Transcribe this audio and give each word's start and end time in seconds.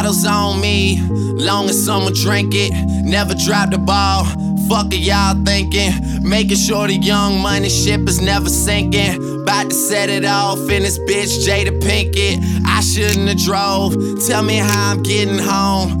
Bottles 0.00 0.24
on 0.24 0.62
me, 0.62 0.98
long 1.10 1.68
as 1.68 1.84
someone 1.84 2.14
drink 2.14 2.54
it. 2.54 2.72
Never 3.04 3.34
drop 3.34 3.68
the 3.68 3.76
ball. 3.76 4.24
Fuck 4.66 4.94
it, 4.94 5.00
y'all 5.00 5.34
thinking. 5.44 5.92
Making 6.26 6.56
sure 6.56 6.86
the 6.86 6.94
young 6.94 7.42
money 7.42 7.68
ship 7.68 8.08
is 8.08 8.18
never 8.18 8.48
sinking. 8.48 9.42
About 9.42 9.68
to 9.68 9.74
set 9.74 10.08
it 10.08 10.24
off 10.24 10.58
in 10.70 10.84
this 10.84 10.98
bitch, 11.00 11.44
Jada 11.46 11.78
Pinkett. 11.82 12.40
I 12.64 12.80
shouldn't 12.80 13.28
have 13.28 13.36
drove. 13.44 13.92
Tell 14.26 14.42
me 14.42 14.56
how 14.56 14.92
I'm 14.92 15.02
getting 15.02 15.38
home. 15.38 16.00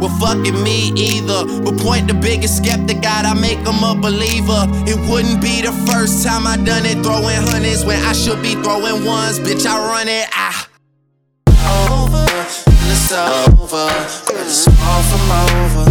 well 0.00 0.10
fucking 0.18 0.62
me 0.62 0.92
either. 0.96 1.44
But 1.62 1.78
point 1.78 2.08
the 2.08 2.14
biggest 2.14 2.56
skeptic 2.56 3.04
out, 3.04 3.24
I 3.24 3.34
make 3.34 3.58
a 3.66 3.72
believer. 4.00 4.66
It 4.86 4.98
wouldn't 5.10 5.40
be 5.42 5.62
the 5.62 5.72
first 5.86 6.24
time 6.24 6.46
I 6.46 6.56
done 6.56 6.86
it, 6.86 7.02
throwing 7.02 7.36
hundreds 7.36 7.84
when 7.84 8.00
I 8.04 8.12
should 8.12 8.42
be 8.42 8.54
throwing 8.62 9.04
ones. 9.04 9.38
Bitch, 9.38 9.66
I 9.66 9.78
run 9.78 10.08
it, 10.08 10.28
ah. 10.32 10.68
Over, 11.90 12.26
it's 12.90 13.12
over, 13.12 13.88
it's 14.40 14.64
far 14.64 15.02
from 15.02 15.30
over. 15.30 15.88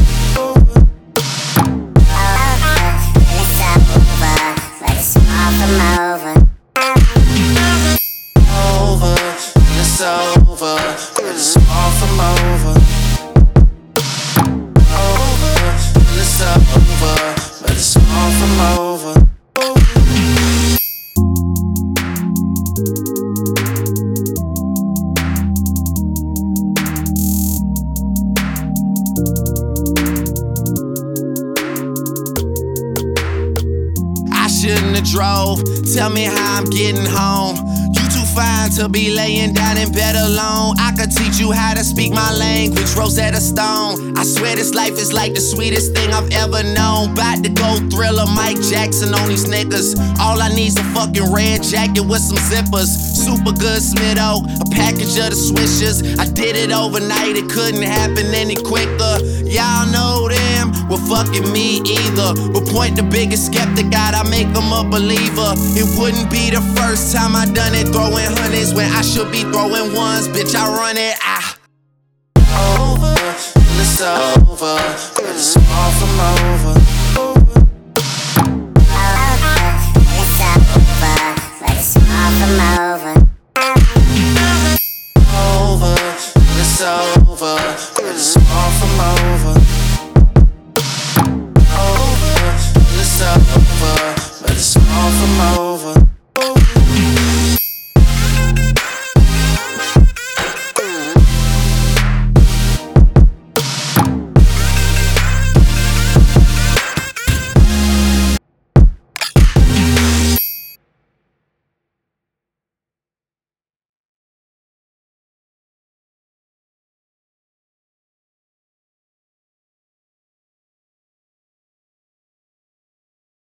Over, 9.99 10.77
it's 11.29 11.53
far 11.55 11.91
from. 11.91 12.19
Over, 12.19 12.76
I 29.17 29.19
shouldn't 34.47 34.95
have 34.95 35.05
drove. 35.05 35.63
Tell 35.93 36.09
me 36.11 36.25
how 36.25 36.59
I'm 36.59 36.65
getting 36.65 37.05
home. 37.05 37.55
Fine 38.37 38.69
to 38.77 38.87
be 38.87 39.09
laying 39.09 39.51
down 39.53 39.77
in 39.77 39.91
bed 39.91 40.15
alone. 40.15 40.75
I 40.77 40.93
could 40.95 41.09
teach 41.09 41.39
you 41.39 41.51
how 41.51 41.73
to 41.73 41.83
speak 41.83 42.13
my 42.13 42.31
language, 42.35 42.93
Rosetta 42.95 43.41
Stone. 43.41 44.15
I 44.15 44.23
swear 44.23 44.55
this 44.55 44.75
life 44.75 44.93
is 44.93 45.11
like 45.11 45.33
the 45.33 45.41
sweetest 45.41 45.95
thing 45.95 46.13
I've 46.13 46.29
ever 46.31 46.61
known. 46.61 47.13
About 47.13 47.43
to 47.43 47.49
go 47.49 47.81
thriller 47.89 48.29
Mike 48.35 48.61
Jackson 48.61 49.15
on 49.15 49.27
these 49.27 49.45
niggas. 49.45 49.97
All 50.19 50.39
I 50.39 50.49
need's 50.49 50.77
a 50.77 50.83
fucking 50.93 51.33
red 51.33 51.63
jacket 51.63 52.05
with 52.05 52.21
some 52.21 52.37
zippers. 52.37 52.93
Super 53.17 53.57
good 53.57 53.81
Smitto, 53.81 54.45
a 54.61 54.65
package 54.69 55.17
of 55.17 55.33
the 55.33 55.39
swishers. 55.39 56.05
I 56.19 56.29
did 56.29 56.55
it 56.55 56.71
overnight, 56.71 57.35
it 57.35 57.49
couldn't 57.49 57.81
happen 57.81 58.27
any 58.37 58.55
quicker. 58.55 59.17
Y'all 59.49 59.89
know 59.89 60.29
them, 60.29 60.71
well 60.87 61.01
fucking 61.09 61.51
me 61.51 61.81
either. 61.81 62.37
But 62.53 62.69
point 62.69 62.97
the 62.97 63.03
biggest 63.03 63.47
skeptic 63.47 63.89
out, 63.95 64.13
I 64.13 64.29
make 64.29 64.53
them 64.53 64.69
a 64.71 64.85
believer. 64.85 65.57
It 65.73 65.89
wouldn't 65.97 66.29
be 66.29 66.51
the 66.51 66.61
first 66.77 67.15
time 67.15 67.35
I 67.35 67.45
done 67.49 67.73
it, 67.73 67.89
throwing 67.89 68.26
hundreds 68.27 68.73
when 68.73 68.91
I 68.91 69.01
should 69.01 69.31
be 69.31 69.43
throwing 69.43 69.93
ones. 69.93 70.27
Bitch, 70.27 70.55
I 70.55 70.67
run 70.67 70.97
it, 70.97 71.15
ah. 71.21 71.57
Over, 72.79 73.15
it's 73.79 74.01
over, 74.01 74.77
it's 75.31 75.53
far 75.53 75.91
from 75.91 76.19
over. 76.19 76.46